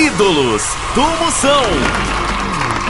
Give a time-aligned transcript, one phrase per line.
[0.00, 0.62] Ídolos
[0.94, 2.19] do Moção.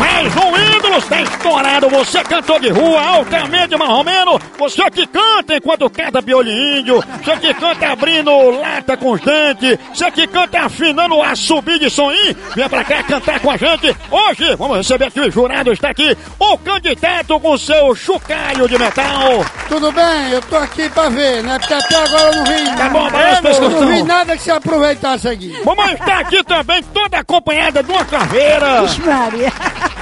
[0.00, 1.90] Mais um ídolo está estourado.
[1.90, 4.40] Você cantor de rua, altamente marromeno.
[4.58, 7.04] Você que canta enquanto canta piolho índio.
[7.22, 9.78] Você que canta abrindo lata com os dentes.
[9.92, 12.34] Você que canta afinando a subir de soninho.
[12.56, 13.94] Vem pra cá cantar com a gente.
[14.10, 15.70] Hoje, vamos receber aqui o jurado.
[15.70, 19.44] Está aqui o candidato com seu chocalho de metal.
[19.68, 21.58] Tudo bem, eu tô aqui pra ver, né?
[21.58, 24.42] Porque até agora eu não vi Tá bom, balança pra Eu não vi nada que
[24.42, 25.60] se aproveitasse aqui.
[25.62, 28.86] Mamãe está aqui também, toda acompanhada de uma caveira.
[29.04, 29.52] Maria.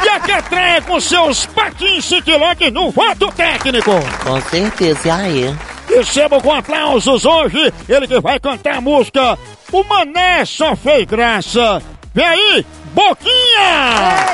[0.04, 3.92] E a Catreia com seus patins cintilantes no voto técnico.
[4.22, 5.56] Com certeza, e aí?
[5.88, 9.38] Recebo com aplausos hoje ele que vai cantar a música
[9.72, 11.82] O Mané Só Fez Graça.
[12.14, 14.28] Vem aí, Boquinha!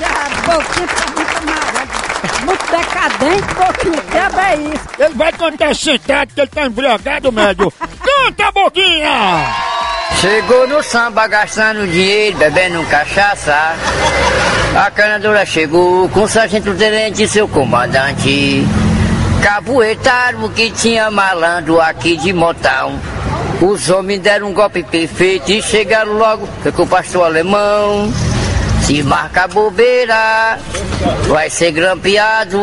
[0.00, 0.10] Eita,
[0.46, 2.10] boquinha tá muito amarela.
[2.44, 4.02] Muito decadente, boquinha.
[4.10, 4.88] Que é isso?
[4.98, 7.72] Ele vai cantar sentado que ele tá embriagado, médio.
[7.80, 9.54] Canta, Boquinha!
[10.20, 13.76] Chegou no samba gastando dinheiro, bebendo cachaça.
[14.74, 18.64] A canadora chegou com o sargento tenente e seu comandante.
[19.42, 22.98] Capoeiraram que tinha malandro aqui de Motown.
[23.60, 28.12] Os homens deram um golpe perfeito e chegaram logo com o pastor alemão.
[28.82, 30.58] Se marca bobeira,
[31.28, 32.58] vai ser grampeado.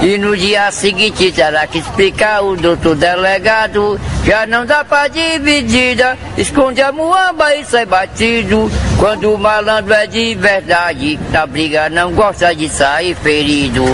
[0.00, 4.00] E no dia seguinte terá que explicar o doutor delegado.
[4.24, 8.70] Já não dá pra dividida, esconde a muamba e sai batido.
[8.98, 13.84] Quando o malandro é de verdade, na briga não gosta de sair ferido.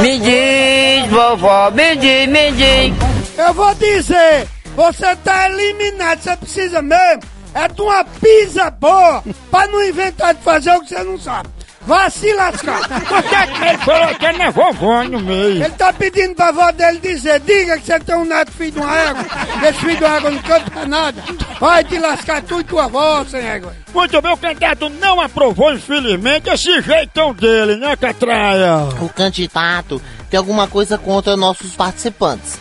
[0.00, 2.94] Me diz, vovó, me diz, me diz.
[3.36, 9.66] Eu vou dizer, você tá eliminado, você precisa mesmo é de uma pizza boa pra
[9.66, 11.48] não inventar de fazer o que você não sabe.
[11.86, 12.80] Vá se lascar.
[12.88, 15.64] Por que que ele falou que ele é vovó no meio?
[15.64, 18.78] Ele tá pedindo pra avó dele dizer, diga que você tem um neto filho de
[18.78, 19.24] uma égua.
[19.68, 21.22] Esse filho de uma égua não canta pra nada.
[21.58, 23.74] Vai te lascar tu e tua avó, sem égua.
[23.92, 28.88] Muito bem, o candidato não aprovou, infelizmente, esse jeitão dele, né, Catraia?
[29.00, 32.58] O candidato tem alguma coisa contra nossos participantes.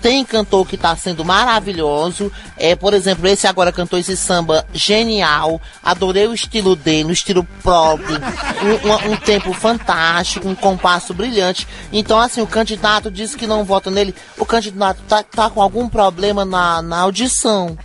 [0.00, 2.30] Tem cantor que tá sendo maravilhoso.
[2.56, 5.60] É, por exemplo, esse agora cantou esse samba genial.
[5.82, 8.16] Adorei o estilo dele, um estilo próprio.
[8.16, 11.66] Um, um- um tempo fantástico, um compasso brilhante.
[11.92, 14.14] Então, assim, o candidato disse que não vota nele.
[14.38, 17.76] O candidato tá, tá com algum problema na, na audição.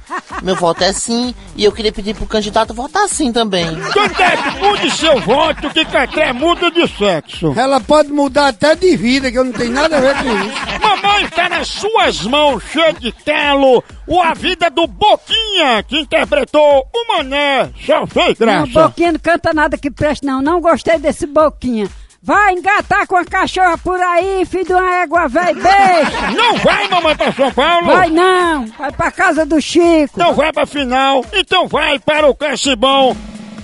[0.42, 1.34] Meu voto é sim.
[1.56, 3.76] E eu queria pedir pro candidato votar sim também.
[3.92, 7.54] Candidato, mude seu voto que Catraia muda de sexo.
[7.58, 10.93] Ela pode mudar até de vida, que eu não tenho nada a ver com isso.
[11.04, 16.88] Mamãe está nas suas mãos, cheia de calo, o A Vida do Boquinha, que interpretou
[16.94, 18.88] o Mané, só fez Não, graça.
[18.88, 20.42] boquinha não canta nada que preste, não.
[20.42, 21.90] Não gostei desse boquinha.
[22.26, 26.32] Vai engatar com a cachorra por aí, filho de uma égua velha besta.
[26.32, 27.86] Não vai, mamãe, pra São Paulo?
[27.88, 30.18] Vai não, vai pra casa do Chico.
[30.18, 33.14] Não vai pra final, então vai para o Cacibão.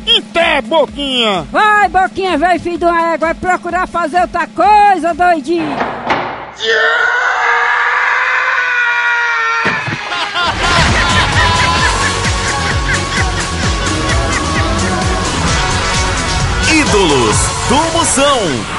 [0.08, 1.48] Em Boquinha.
[1.52, 5.76] Vai, boquinha velho, filho de uma égua, vai procurar fazer outra coisa, doidinho.
[16.72, 17.38] Ídolos
[17.68, 18.79] do Moção.